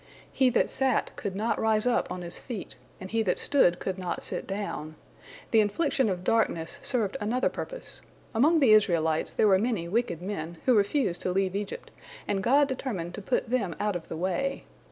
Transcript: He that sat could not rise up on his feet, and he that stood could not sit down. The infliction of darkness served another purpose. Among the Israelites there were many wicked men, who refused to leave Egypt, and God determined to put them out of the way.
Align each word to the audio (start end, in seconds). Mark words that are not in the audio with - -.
He 0.31 0.49
that 0.49 0.67
sat 0.67 1.15
could 1.15 1.35
not 1.35 1.59
rise 1.59 1.85
up 1.85 2.11
on 2.11 2.23
his 2.23 2.39
feet, 2.39 2.73
and 2.99 3.11
he 3.11 3.21
that 3.21 3.37
stood 3.37 3.77
could 3.77 3.99
not 3.99 4.23
sit 4.23 4.47
down. 4.47 4.95
The 5.51 5.59
infliction 5.59 6.09
of 6.09 6.23
darkness 6.23 6.79
served 6.81 7.17
another 7.21 7.49
purpose. 7.49 8.01
Among 8.33 8.61
the 8.61 8.71
Israelites 8.71 9.31
there 9.31 9.47
were 9.47 9.59
many 9.59 9.87
wicked 9.87 10.19
men, 10.19 10.57
who 10.65 10.73
refused 10.75 11.21
to 11.21 11.31
leave 11.31 11.55
Egypt, 11.55 11.91
and 12.27 12.41
God 12.41 12.67
determined 12.67 13.13
to 13.13 13.21
put 13.21 13.51
them 13.51 13.75
out 13.79 13.95
of 13.95 14.07
the 14.07 14.17
way. 14.17 14.63